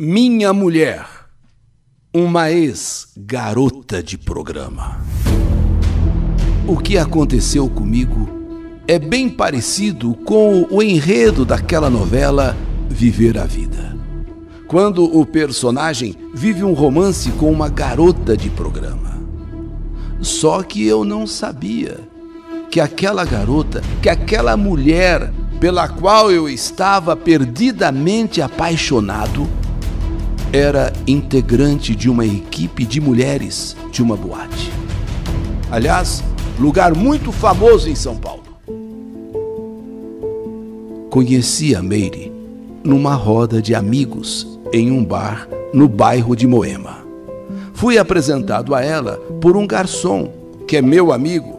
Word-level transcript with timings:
Minha 0.00 0.52
mulher, 0.52 1.04
uma 2.14 2.52
ex-garota 2.52 4.00
de 4.00 4.16
programa. 4.16 5.00
O 6.68 6.76
que 6.76 6.96
aconteceu 6.96 7.68
comigo 7.68 8.28
é 8.86 8.96
bem 8.96 9.28
parecido 9.28 10.14
com 10.14 10.68
o 10.70 10.80
enredo 10.80 11.44
daquela 11.44 11.90
novela 11.90 12.56
Viver 12.88 13.36
a 13.38 13.44
Vida. 13.44 13.96
Quando 14.68 15.02
o 15.02 15.26
personagem 15.26 16.14
vive 16.32 16.62
um 16.62 16.74
romance 16.74 17.32
com 17.32 17.50
uma 17.50 17.68
garota 17.68 18.36
de 18.36 18.50
programa. 18.50 19.18
Só 20.20 20.62
que 20.62 20.86
eu 20.86 21.04
não 21.04 21.26
sabia 21.26 21.98
que 22.70 22.78
aquela 22.78 23.24
garota, 23.24 23.82
que 24.00 24.08
aquela 24.08 24.56
mulher 24.56 25.32
pela 25.58 25.88
qual 25.88 26.30
eu 26.30 26.48
estava 26.48 27.16
perdidamente 27.16 28.40
apaixonado, 28.40 29.48
era 30.52 30.92
integrante 31.06 31.94
de 31.94 32.08
uma 32.08 32.24
equipe 32.24 32.86
de 32.86 33.00
mulheres 33.00 33.76
de 33.90 34.02
uma 34.02 34.16
boate. 34.16 34.70
Aliás, 35.70 36.24
lugar 36.58 36.94
muito 36.94 37.30
famoso 37.30 37.88
em 37.88 37.94
São 37.94 38.16
Paulo. 38.16 38.44
Conheci 41.10 41.74
a 41.74 41.82
Meire 41.82 42.32
numa 42.82 43.14
roda 43.14 43.60
de 43.60 43.74
amigos 43.74 44.58
em 44.72 44.90
um 44.90 45.04
bar 45.04 45.46
no 45.74 45.86
bairro 45.86 46.34
de 46.34 46.46
Moema. 46.46 46.98
Fui 47.74 47.98
apresentado 47.98 48.74
a 48.74 48.82
ela 48.82 49.18
por 49.40 49.56
um 49.56 49.66
garçom, 49.66 50.32
que 50.66 50.78
é 50.78 50.82
meu 50.82 51.12
amigo, 51.12 51.58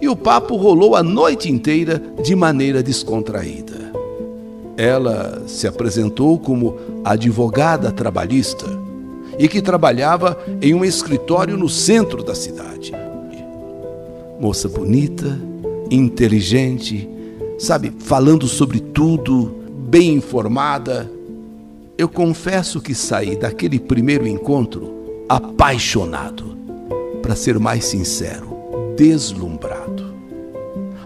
e 0.00 0.08
o 0.08 0.14
papo 0.14 0.56
rolou 0.56 0.94
a 0.94 1.02
noite 1.02 1.50
inteira 1.50 2.00
de 2.22 2.36
maneira 2.36 2.82
descontraída. 2.82 3.79
Ela 4.80 5.42
se 5.46 5.66
apresentou 5.66 6.38
como 6.38 6.74
advogada 7.04 7.92
trabalhista 7.92 8.64
e 9.38 9.46
que 9.46 9.60
trabalhava 9.60 10.42
em 10.62 10.72
um 10.72 10.82
escritório 10.82 11.54
no 11.54 11.68
centro 11.68 12.22
da 12.22 12.34
cidade. 12.34 12.90
Moça 14.40 14.70
bonita, 14.70 15.38
inteligente, 15.90 17.06
sabe, 17.58 17.92
falando 17.98 18.48
sobre 18.48 18.80
tudo, 18.80 19.54
bem 19.70 20.14
informada. 20.14 21.10
Eu 21.98 22.08
confesso 22.08 22.80
que 22.80 22.94
saí 22.94 23.36
daquele 23.36 23.78
primeiro 23.78 24.26
encontro 24.26 25.24
apaixonado, 25.28 26.56
para 27.20 27.36
ser 27.36 27.58
mais 27.58 27.84
sincero, 27.84 28.48
deslumbrado. 28.96 29.79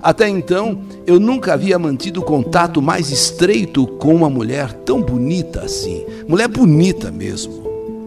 Até 0.05 0.28
então, 0.28 0.83
eu 1.06 1.19
nunca 1.19 1.55
havia 1.55 1.78
mantido 1.78 2.20
contato 2.20 2.83
mais 2.83 3.10
estreito 3.10 3.86
com 3.86 4.14
uma 4.14 4.28
mulher 4.28 4.70
tão 4.70 5.00
bonita 5.00 5.62
assim. 5.62 6.05
Mulher 6.28 6.47
bonita 6.47 7.10
mesmo, 7.10 7.62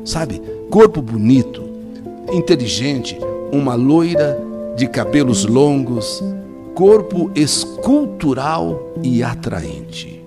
sabe? 0.05 0.39
Corpo 0.69 1.01
bonito, 1.01 1.63
inteligente, 2.31 3.17
uma 3.51 3.73
loira 3.73 4.39
de 4.75 4.85
cabelos 4.85 5.43
longos, 5.45 6.23
corpo 6.75 7.31
escultural 7.33 8.93
e 9.01 9.23
atraente. 9.23 10.23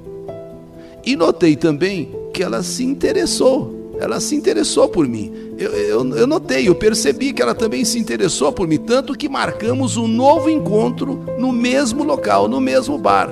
E 1.06 1.14
notei 1.14 1.54
também 1.54 2.10
que 2.34 2.42
ela 2.42 2.64
se 2.64 2.82
interessou 2.82 3.79
ela 4.00 4.18
se 4.18 4.34
interessou 4.34 4.88
por 4.88 5.06
mim. 5.06 5.30
Eu, 5.58 5.70
eu, 5.72 6.16
eu, 6.16 6.26
notei, 6.26 6.66
eu 6.66 6.74
percebi 6.74 7.34
que 7.34 7.42
ela 7.42 7.54
também 7.54 7.84
se 7.84 7.98
interessou 7.98 8.50
por 8.50 8.66
mim, 8.66 8.78
tanto 8.78 9.14
que 9.14 9.28
marcamos 9.28 9.98
um 9.98 10.08
novo 10.08 10.48
encontro 10.48 11.22
no 11.38 11.52
mesmo 11.52 12.02
local, 12.02 12.48
no 12.48 12.60
mesmo 12.60 12.96
bar. 12.96 13.30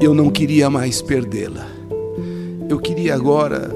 Eu 0.00 0.12
não 0.12 0.28
queria 0.28 0.68
mais 0.68 1.00
perdê-la. 1.00 1.68
Eu 2.68 2.80
queria 2.80 3.14
agora 3.14 3.72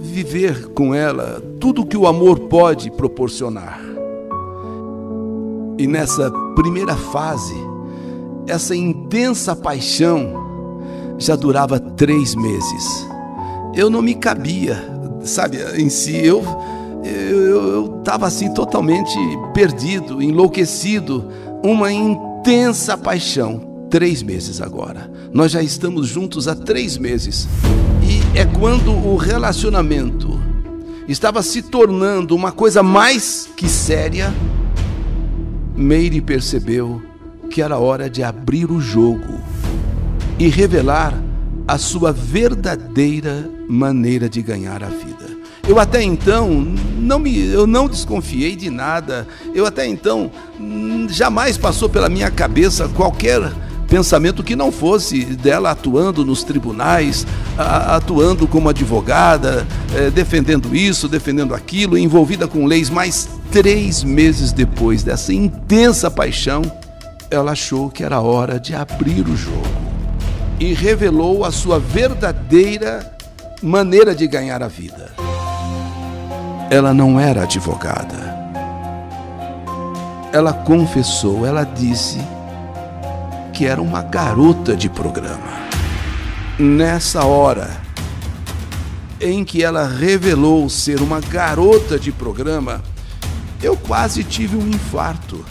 viver 0.00 0.66
com 0.70 0.92
ela 0.92 1.40
tudo 1.60 1.86
que 1.86 1.96
o 1.96 2.08
amor 2.08 2.40
pode 2.40 2.90
proporcionar. 2.90 3.80
E 5.78 5.86
nessa 5.86 6.28
primeira 6.56 6.96
fase, 6.96 7.54
essa 8.48 8.74
intensa 8.74 9.54
paixão 9.54 10.44
já 11.18 11.36
durava 11.36 11.78
três 11.78 12.34
meses 12.34 13.15
eu 13.76 13.90
não 13.90 14.02
me 14.02 14.14
cabia, 14.14 14.82
sabe, 15.22 15.58
em 15.76 15.88
si. 15.88 16.16
Eu 16.16 16.42
eu 17.06 17.98
estava 17.98 18.26
assim 18.26 18.52
totalmente 18.52 19.16
perdido, 19.54 20.22
enlouquecido, 20.22 21.28
uma 21.62 21.92
intensa 21.92 22.96
paixão. 22.96 23.86
Três 23.88 24.22
meses 24.22 24.60
agora. 24.60 25.10
Nós 25.32 25.52
já 25.52 25.62
estamos 25.62 26.08
juntos 26.08 26.48
há 26.48 26.54
três 26.54 26.98
meses. 26.98 27.46
E 28.02 28.38
é 28.38 28.44
quando 28.44 28.90
o 28.90 29.16
relacionamento 29.16 30.40
estava 31.06 31.42
se 31.42 31.62
tornando 31.62 32.34
uma 32.34 32.50
coisa 32.50 32.82
mais 32.82 33.48
que 33.56 33.68
séria, 33.68 34.34
Meire 35.76 36.20
percebeu 36.20 37.00
que 37.48 37.62
era 37.62 37.78
hora 37.78 38.10
de 38.10 38.22
abrir 38.22 38.70
o 38.70 38.80
jogo 38.80 39.38
e 40.38 40.48
revelar 40.48 41.14
a 41.66 41.78
sua 41.78 42.12
verdadeira 42.12 43.50
maneira 43.68 44.28
de 44.28 44.40
ganhar 44.40 44.82
a 44.82 44.88
vida. 44.88 45.36
Eu 45.68 45.80
até 45.80 46.00
então 46.00 46.48
não 46.96 47.18
me, 47.18 47.36
eu 47.48 47.66
não 47.66 47.88
desconfiei 47.88 48.54
de 48.54 48.70
nada. 48.70 49.26
Eu 49.52 49.66
até 49.66 49.84
então 49.86 50.30
jamais 51.08 51.58
passou 51.58 51.88
pela 51.88 52.08
minha 52.08 52.30
cabeça 52.30 52.88
qualquer 52.88 53.52
pensamento 53.88 54.44
que 54.44 54.54
não 54.54 54.70
fosse 54.70 55.24
dela 55.24 55.70
atuando 55.70 56.24
nos 56.24 56.44
tribunais, 56.44 57.26
atuando 57.56 58.46
como 58.46 58.68
advogada, 58.68 59.66
é, 59.94 60.10
defendendo 60.10 60.74
isso, 60.74 61.08
defendendo 61.08 61.54
aquilo, 61.54 61.98
envolvida 61.98 62.46
com 62.46 62.66
leis. 62.66 62.88
Mas 62.88 63.28
três 63.50 64.04
meses 64.04 64.52
depois 64.52 65.02
dessa 65.02 65.32
intensa 65.32 66.08
paixão, 66.10 66.62
ela 67.28 67.52
achou 67.52 67.90
que 67.90 68.04
era 68.04 68.20
hora 68.20 68.60
de 68.60 68.72
abrir 68.72 69.26
o 69.28 69.36
jogo 69.36 69.85
e 70.58 70.72
revelou 70.72 71.44
a 71.44 71.52
sua 71.52 71.78
verdadeira 71.78 73.16
maneira 73.62 74.14
de 74.14 74.26
ganhar 74.26 74.62
a 74.62 74.68
vida. 74.68 75.12
Ela 76.70 76.92
não 76.92 77.20
era 77.20 77.42
advogada. 77.42 78.34
Ela 80.32 80.52
confessou, 80.52 81.46
ela 81.46 81.64
disse 81.64 82.18
que 83.52 83.66
era 83.66 83.80
uma 83.80 84.02
garota 84.02 84.76
de 84.76 84.88
programa. 84.88 85.66
Nessa 86.58 87.24
hora 87.24 87.70
em 89.20 89.44
que 89.44 89.62
ela 89.62 89.86
revelou 89.86 90.68
ser 90.68 91.00
uma 91.00 91.20
garota 91.20 91.98
de 91.98 92.12
programa, 92.12 92.82
eu 93.62 93.76
quase 93.76 94.24
tive 94.24 94.56
um 94.56 94.68
infarto 94.68 95.44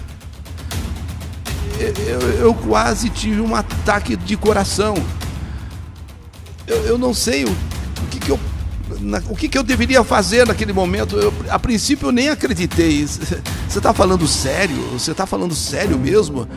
eu, 1.80 2.20
eu 2.40 2.54
quase 2.54 3.10
tive 3.10 3.42
um 3.42 3.56
ataque 3.56 4.16
de 4.16 4.38
coração. 4.38 4.96
Eu, 6.68 6.78
eu 6.86 6.98
não 6.98 7.14
sei 7.14 7.46
o, 7.46 7.50
o 7.50 8.08
que, 8.10 8.20
que 8.20 8.32
eu 8.32 8.40
na, 9.02 9.18
o 9.30 9.36
que, 9.36 9.48
que, 9.48 9.58
eu 9.58 9.64
deveria 9.64 10.04
fazer 10.04 10.46
naquele 10.46 10.72
momento? 10.72 11.18
Eu, 11.18 11.34
a 11.50 11.58
princípio 11.58 12.08
eu 12.08 12.12
nem 12.12 12.30
acreditei. 12.30 13.06
Você 13.06 13.38
está 13.70 13.94
falando 13.94 14.28
sério? 14.28 14.78
Você 14.94 15.12
está 15.12 15.26
falando 15.26 15.56
sério 15.56 15.98
mesmo? 15.98 16.48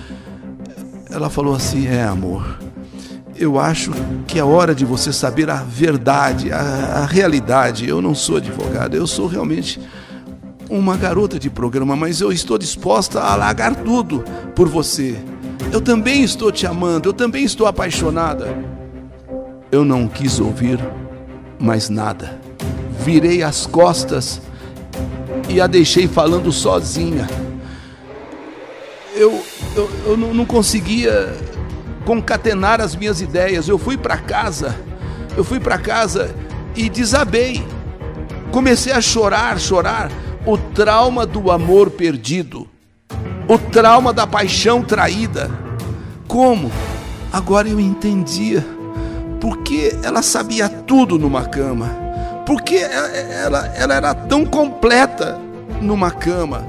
Ela 1.11 1.31
falou 1.31 1.55
assim: 1.55 1.87
É, 1.87 2.05
amor. 2.05 2.59
Eu 3.35 3.59
acho 3.59 3.93
que 4.27 4.39
é 4.39 4.45
hora 4.45 4.75
de 4.75 4.85
você 4.85 5.12
saber 5.12 5.49
a 5.49 5.62
verdade, 5.62 6.53
a, 6.53 6.59
a 6.59 7.06
realidade. 7.06 7.89
Eu 7.89 8.03
não 8.03 8.15
sou 8.15 8.37
advogado, 8.37 8.97
eu 8.97 9.06
sou 9.06 9.27
realmente 9.27 9.81
uma 10.69 10.97
garota 10.97 11.39
de 11.39 11.49
programa, 11.49 11.97
mas 11.97 12.21
eu 12.21 12.31
estou 12.31 12.59
disposta 12.59 13.21
a 13.21 13.34
largar 13.34 13.75
tudo 13.77 14.23
por 14.55 14.69
você. 14.69 15.17
Eu 15.73 15.81
também 15.81 16.23
estou 16.23 16.53
te 16.53 16.67
amando, 16.67 17.09
eu 17.09 17.12
também 17.12 17.45
estou 17.45 17.67
apaixonada. 17.67 18.56
Eu 19.71 19.84
não 19.84 20.06
quis 20.06 20.39
ouvir 20.41 20.79
mais 21.59 21.89
nada. 21.89 22.39
Virei 23.00 23.43
as 23.43 23.67
costas 23.67 24.41
e 25.49 25.61
a 25.61 25.67
deixei 25.67 26.06
falando 26.06 26.53
sozinha. 26.53 27.26
Eu, 29.15 29.43
eu, 29.75 29.91
eu 30.06 30.17
não, 30.17 30.44
conseguia 30.44 31.35
concatenar 32.05 32.81
as 32.81 32.94
minhas 32.94 33.20
ideias. 33.20 33.69
Eu 33.69 33.79
fui 33.79 33.97
para 33.97 34.17
casa, 34.17 34.76
eu 35.37 35.43
fui 35.43 35.59
para 35.59 35.79
casa 35.79 36.35
e 36.76 36.88
desabei. 36.88 37.67
Comecei 38.50 38.93
a 38.93 39.00
chorar, 39.00 39.59
chorar 39.59 40.11
o 40.49 40.56
trauma 40.56 41.27
do 41.27 41.50
amor 41.50 41.91
perdido, 41.91 42.67
o 43.47 43.59
trauma 43.59 44.15
da 44.15 44.27
paixão 44.27 44.83
traída. 44.83 45.50
Como? 46.27 46.73
Agora 47.31 47.69
eu 47.69 47.79
entendia. 47.79 48.67
Porque 49.43 49.95
ela 50.03 50.23
sabia 50.23 50.67
tudo 50.67 51.19
numa 51.19 51.45
cama. 51.45 51.95
Porque 52.47 52.77
ela, 52.77 53.67
ela 53.77 53.95
era 53.95 54.15
tão 54.15 54.47
completa 54.47 55.39
numa 55.83 56.11
cama. 56.11 56.65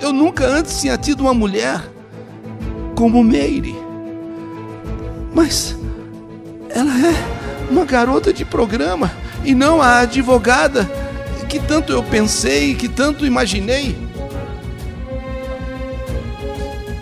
Eu 0.00 0.12
nunca 0.12 0.44
antes 0.44 0.80
tinha 0.80 0.98
tido 0.98 1.20
uma 1.20 1.32
mulher 1.32 1.80
como 2.96 3.22
Meire. 3.22 3.78
Mas 5.32 5.76
ela 6.68 6.90
é 7.06 7.70
uma 7.70 7.84
garota 7.84 8.32
de 8.32 8.44
programa 8.44 9.12
e 9.44 9.54
não 9.54 9.80
a 9.80 10.00
advogada 10.00 10.90
que 11.50 11.58
tanto 11.58 11.92
eu 11.92 12.00
pensei, 12.00 12.76
que 12.76 12.88
tanto 12.88 13.26
imaginei. 13.26 13.96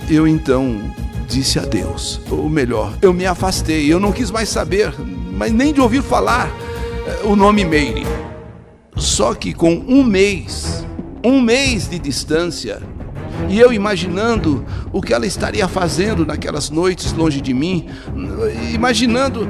Eu 0.08 0.26
então 0.26 0.80
disse 1.28 1.58
adeus, 1.58 2.18
ou 2.30 2.48
melhor, 2.48 2.96
eu 3.02 3.12
me 3.12 3.26
afastei, 3.26 3.92
eu 3.92 4.00
não 4.00 4.10
quis 4.10 4.30
mais 4.30 4.48
saber, 4.48 4.94
mas 5.36 5.52
nem 5.52 5.70
de 5.70 5.82
ouvir 5.82 6.02
falar 6.02 6.50
eh, 7.06 7.26
o 7.26 7.36
nome 7.36 7.62
Meire. 7.62 8.06
Só 8.96 9.34
que 9.34 9.52
com 9.52 9.84
um 9.86 10.02
mês, 10.02 10.82
um 11.22 11.42
mês 11.42 11.86
de 11.86 11.98
distância, 11.98 12.80
e 13.50 13.60
eu 13.60 13.70
imaginando 13.70 14.64
o 14.90 15.02
que 15.02 15.12
ela 15.12 15.26
estaria 15.26 15.68
fazendo 15.68 16.24
naquelas 16.24 16.70
noites 16.70 17.12
longe 17.12 17.42
de 17.42 17.52
mim, 17.52 17.86
imaginando, 18.72 19.46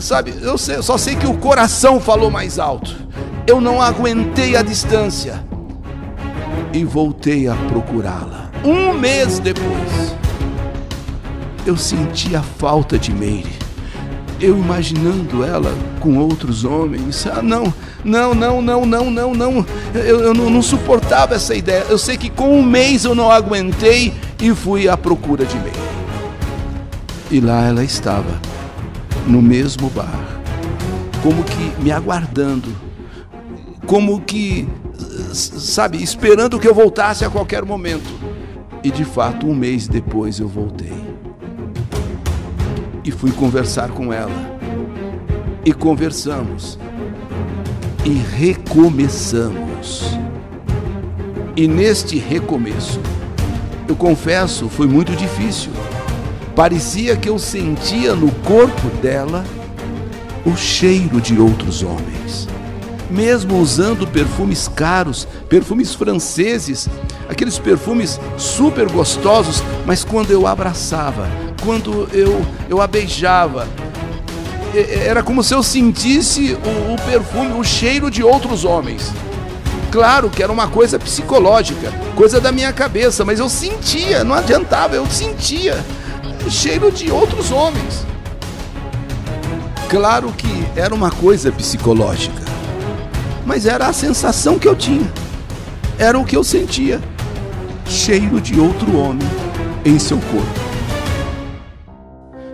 sabe, 0.00 0.34
eu 0.42 0.58
só 0.58 0.98
sei 0.98 1.14
que 1.14 1.26
o 1.26 1.38
coração 1.38 2.00
falou 2.00 2.32
mais 2.32 2.58
alto 2.58 3.06
eu 3.48 3.62
não 3.62 3.80
aguentei 3.80 4.56
a 4.56 4.60
distância 4.60 5.42
e 6.70 6.84
voltei 6.84 7.48
a 7.48 7.54
procurá-la. 7.54 8.50
Um 8.62 8.92
mês 8.92 9.38
depois, 9.38 10.14
eu 11.64 11.74
senti 11.74 12.36
a 12.36 12.42
falta 12.42 12.98
de 12.98 13.10
Meire. 13.10 13.56
Eu 14.38 14.54
imaginando 14.58 15.42
ela 15.42 15.74
com 15.98 16.18
outros 16.18 16.62
homens. 16.62 17.26
Ah, 17.26 17.40
não, 17.40 17.72
não, 18.04 18.34
não, 18.34 18.60
não, 18.60 18.84
não, 18.84 19.10
não, 19.10 19.34
não. 19.34 19.66
Eu, 19.94 20.20
eu 20.20 20.34
não, 20.34 20.50
não 20.50 20.60
suportava 20.60 21.34
essa 21.34 21.54
ideia. 21.54 21.86
Eu 21.88 21.96
sei 21.96 22.18
que 22.18 22.28
com 22.28 22.52
um 22.52 22.62
mês 22.62 23.06
eu 23.06 23.14
não 23.14 23.30
aguentei 23.32 24.12
e 24.38 24.54
fui 24.54 24.90
à 24.90 24.96
procura 24.96 25.46
de 25.46 25.56
Meire. 25.56 25.78
E 27.30 27.40
lá 27.40 27.64
ela 27.64 27.82
estava, 27.82 28.38
no 29.26 29.40
mesmo 29.40 29.88
bar, 29.88 30.42
como 31.22 31.42
que 31.44 31.82
me 31.82 31.90
aguardando 31.90 32.87
como 33.88 34.20
que, 34.20 34.68
sabe, 35.32 36.00
esperando 36.02 36.60
que 36.60 36.68
eu 36.68 36.74
voltasse 36.74 37.24
a 37.24 37.30
qualquer 37.30 37.64
momento. 37.64 38.10
E 38.84 38.90
de 38.90 39.02
fato, 39.02 39.46
um 39.46 39.54
mês 39.54 39.88
depois 39.88 40.38
eu 40.38 40.46
voltei. 40.46 40.92
E 43.02 43.10
fui 43.10 43.32
conversar 43.32 43.88
com 43.88 44.12
ela. 44.12 44.58
E 45.64 45.72
conversamos. 45.72 46.78
E 48.04 48.10
recomeçamos. 48.10 50.18
E 51.56 51.66
neste 51.66 52.18
recomeço, 52.18 53.00
eu 53.88 53.96
confesso, 53.96 54.68
foi 54.68 54.86
muito 54.86 55.16
difícil. 55.16 55.72
Parecia 56.54 57.16
que 57.16 57.30
eu 57.30 57.38
sentia 57.38 58.14
no 58.14 58.30
corpo 58.42 58.88
dela 59.00 59.46
o 60.44 60.54
cheiro 60.54 61.22
de 61.22 61.40
outros 61.40 61.82
homens 61.82 62.46
mesmo 63.10 63.58
usando 63.58 64.06
perfumes 64.06 64.68
caros, 64.68 65.26
perfumes 65.48 65.94
franceses, 65.94 66.88
aqueles 67.28 67.58
perfumes 67.58 68.20
super 68.36 68.90
gostosos, 68.90 69.62
mas 69.86 70.04
quando 70.04 70.30
eu 70.30 70.46
abraçava, 70.46 71.28
quando 71.64 72.08
eu, 72.12 72.44
eu 72.68 72.80
a 72.80 72.86
beijava, 72.86 73.66
era 74.74 75.22
como 75.22 75.42
se 75.42 75.54
eu 75.54 75.62
sentisse 75.62 76.52
o, 76.52 76.94
o 76.94 76.96
perfume, 77.06 77.58
o 77.58 77.64
cheiro 77.64 78.10
de 78.10 78.22
outros 78.22 78.64
homens. 78.64 79.12
Claro 79.90 80.28
que 80.28 80.42
era 80.42 80.52
uma 80.52 80.68
coisa 80.68 80.98
psicológica, 80.98 81.90
coisa 82.14 82.40
da 82.40 82.52
minha 82.52 82.72
cabeça, 82.72 83.24
mas 83.24 83.38
eu 83.38 83.48
sentia, 83.48 84.22
não 84.22 84.34
adiantava, 84.34 84.94
eu 84.94 85.06
sentia 85.06 85.82
o 86.46 86.50
cheiro 86.50 86.92
de 86.92 87.10
outros 87.10 87.50
homens. 87.50 88.06
Claro 89.88 90.30
que 90.36 90.66
era 90.76 90.94
uma 90.94 91.10
coisa 91.10 91.50
psicológica 91.50 92.48
mas 93.48 93.64
era 93.64 93.86
a 93.86 93.92
sensação 93.94 94.58
que 94.58 94.68
eu 94.68 94.76
tinha. 94.76 95.10
Era 95.98 96.18
o 96.18 96.24
que 96.24 96.36
eu 96.36 96.44
sentia. 96.44 97.00
Cheiro 97.86 98.42
de 98.42 98.60
outro 98.60 98.94
homem 98.94 99.26
em 99.86 99.98
seu 99.98 100.18
corpo. 100.18 100.60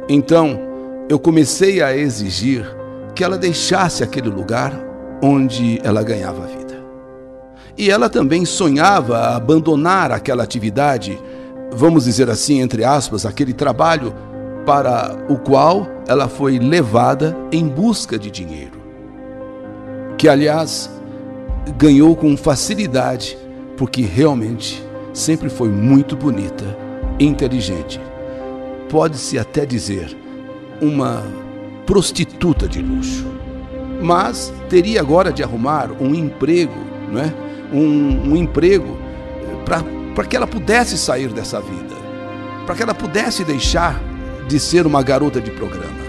Então, 0.09 0.57
eu 1.09 1.19
comecei 1.19 1.83
a 1.83 1.97
exigir 1.97 2.65
que 3.13 3.25
ela 3.25 3.37
deixasse 3.37 4.05
aquele 4.05 4.29
lugar 4.29 4.73
onde 5.21 5.81
ela 5.83 6.05
ganhava 6.05 6.47
vida. 6.47 6.81
E 7.77 7.91
ela 7.91 8.09
também 8.09 8.45
sonhava 8.45 9.35
abandonar 9.35 10.13
aquela 10.13 10.45
atividade, 10.45 11.19
vamos 11.73 12.05
dizer 12.05 12.31
assim, 12.31 12.61
entre 12.61 12.85
aspas, 12.85 13.27
aquele 13.27 13.53
trabalho 13.53 14.15
para 14.65 15.17
o 15.29 15.39
qual 15.39 15.89
ela 16.07 16.29
foi 16.29 16.61
levada 16.61 17.37
em 17.51 17.67
busca 17.67 18.17
de 18.17 18.31
dinheiro 18.31 18.84
que 20.17 20.29
aliás 20.29 20.91
ganhou 21.77 22.15
com 22.15 22.37
facilidade, 22.37 23.37
porque 23.77 24.03
realmente 24.03 24.83
sempre 25.13 25.49
foi 25.49 25.69
muito 25.69 26.17
bonita, 26.17 26.77
inteligente. 27.19 28.01
Pode-se 28.89 29.39
até 29.39 29.65
dizer 29.65 30.17
uma 30.81 31.23
prostituta 31.87 32.69
de 32.69 32.81
luxo. 32.81 33.27
Mas 34.03 34.53
teria 34.69 35.01
agora 35.01 35.33
de 35.33 35.43
arrumar 35.43 35.91
um 36.01 36.15
emprego, 36.15 36.75
não 37.11 37.21
é? 37.21 37.33
um, 37.73 38.33
um 38.33 38.37
emprego 38.37 38.97
para 40.15 40.27
que 40.27 40.37
ela 40.37 40.47
pudesse 40.47 40.97
sair 40.99 41.29
dessa 41.29 41.61
vida, 41.61 41.95
para 42.67 42.75
que 42.75 42.83
ela 42.83 42.95
pudesse 42.95 43.45
deixar 43.45 44.01
de 44.47 44.61
ser 44.61 44.87
uma 44.87 45.03
garota 45.03 45.41
de 45.41 45.51
programa. 45.51 46.05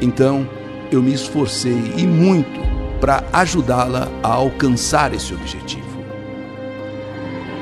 Então 0.00 0.48
eu 0.90 1.02
me 1.02 1.12
esforcei 1.12 1.92
e 1.96 2.06
muito 2.06 2.69
para 3.00 3.24
ajudá-la 3.32 4.08
a 4.22 4.28
alcançar 4.28 5.14
esse 5.14 5.32
objetivo. 5.32 5.88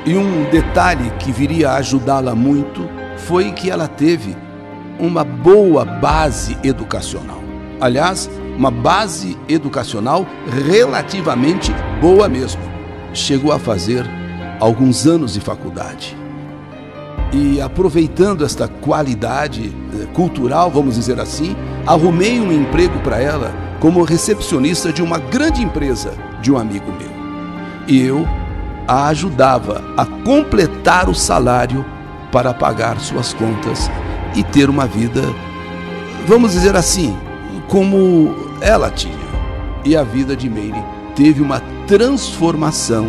E 0.05 0.15
um 0.15 0.49
detalhe 0.49 1.09
que 1.19 1.31
viria 1.31 1.71
a 1.71 1.75
ajudá-la 1.77 2.35
muito 2.35 2.87
foi 3.17 3.51
que 3.51 3.69
ela 3.69 3.87
teve 3.87 4.35
uma 4.99 5.23
boa 5.23 5.85
base 5.85 6.57
educacional. 6.63 7.41
Aliás, 7.79 8.29
uma 8.57 8.69
base 8.69 9.37
educacional 9.47 10.25
relativamente 10.65 11.71
boa 12.01 12.27
mesmo. 12.27 12.61
Chegou 13.13 13.51
a 13.51 13.59
fazer 13.59 14.05
alguns 14.59 15.07
anos 15.07 15.33
de 15.33 15.39
faculdade. 15.39 16.17
E 17.31 17.61
aproveitando 17.61 18.43
esta 18.43 18.67
qualidade 18.67 19.71
eh, 19.93 20.07
cultural, 20.13 20.71
vamos 20.71 20.95
dizer 20.95 21.19
assim, 21.19 21.55
arrumei 21.85 22.39
um 22.39 22.51
emprego 22.51 22.99
para 22.99 23.21
ela 23.21 23.68
como 23.79 24.03
recepcionista 24.03 24.91
de 24.91 25.01
uma 25.01 25.17
grande 25.17 25.61
empresa 25.61 26.13
de 26.41 26.51
um 26.51 26.57
amigo 26.57 26.91
meu. 26.91 27.09
E 27.87 28.01
eu 28.01 28.27
a 28.87 29.07
ajudava 29.07 29.83
a 29.95 30.05
completar 30.05 31.09
o 31.09 31.15
salário 31.15 31.85
para 32.31 32.53
pagar 32.53 32.99
suas 32.99 33.33
contas 33.33 33.89
e 34.35 34.43
ter 34.43 34.69
uma 34.69 34.85
vida, 34.85 35.21
vamos 36.27 36.53
dizer 36.53 36.75
assim, 36.75 37.15
como 37.67 38.35
ela 38.61 38.89
tinha. 38.89 39.13
E 39.85 39.95
a 39.95 40.03
vida 40.03 40.35
de 40.35 40.49
Meire 40.49 40.83
teve 41.15 41.41
uma 41.41 41.61
transformação 41.87 43.07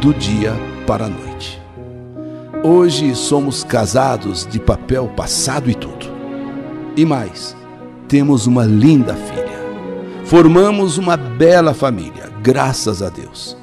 do 0.00 0.12
dia 0.14 0.52
para 0.86 1.04
a 1.04 1.08
noite. 1.08 1.62
Hoje 2.62 3.14
somos 3.14 3.62
casados 3.62 4.46
de 4.46 4.58
papel 4.58 5.08
passado 5.08 5.70
e 5.70 5.74
tudo. 5.74 6.06
E 6.96 7.04
mais, 7.04 7.56
temos 8.08 8.46
uma 8.46 8.64
linda 8.64 9.14
filha. 9.14 9.47
Formamos 10.28 10.98
uma 10.98 11.16
bela 11.16 11.72
família, 11.72 12.30
graças 12.42 13.02
a 13.02 13.08
Deus. 13.08 13.56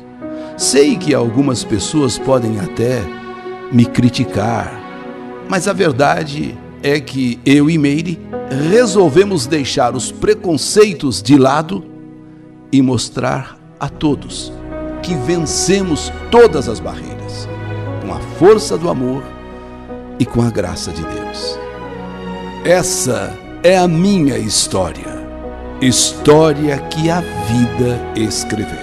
Sei 0.57 0.98
que 0.98 1.13
algumas 1.13 1.63
pessoas 1.63 2.17
podem 2.17 2.60
até 2.60 3.03
me 3.72 3.86
criticar, 3.86 4.74
mas 5.48 5.67
a 5.67 5.74
verdade 5.74 6.57
é 6.81 7.00
que 7.00 7.39
eu 7.45 7.69
e 7.69 7.77
Meire 7.77 8.19
resolvemos 8.72 9.45
deixar 9.45 9.95
os 9.95 10.12
preconceitos 10.12 11.22
de 11.22 11.38
lado 11.38 11.86
e 12.72 12.81
mostrar 12.81 13.60
a 13.79 13.88
todos 13.88 14.51
que 15.03 15.13
vencemos 15.13 16.12
todas 16.31 16.67
as 16.67 16.79
barreiras 16.79 17.48
com 18.01 18.12
a 18.12 18.19
força 18.39 18.75
do 18.75 18.89
amor 18.89 19.24
e 20.17 20.25
com 20.25 20.41
a 20.41 20.50
graça 20.50 20.91
de 20.91 21.03
Deus. 21.03 21.60
Essa 22.63 23.38
é 23.62 23.77
a 23.77 23.88
minha 23.88 24.39
história 24.39 25.25
História 25.82 26.77
que 26.79 27.10
a 27.10 27.20
vida 27.20 28.00
escreveu. 28.15 28.79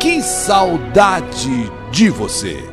Que 0.00 0.22
saudade 0.22 1.70
de 1.90 2.08
você! 2.08 2.64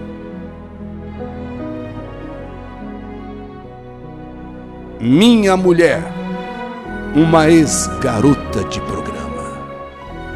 Minha 5.02 5.58
mulher, 5.58 6.02
uma 7.14 7.50
ex-garota 7.50 8.64
de 8.64 8.80
programa. 8.82 9.52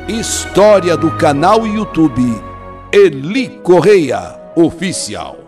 História 0.09 0.97
do 0.97 1.09
canal 1.11 1.65
YouTube 1.65 2.43
Eli 2.91 3.47
Correia 3.63 4.37
Oficial. 4.57 5.42